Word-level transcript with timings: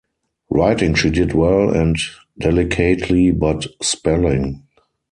Writing 0.49 0.95
she 0.95 1.11
did 1.11 1.33
well 1.33 1.69
and 1.69 1.95
delicately— 2.39 3.29
but 3.31 3.67
spelling! 3.83 4.63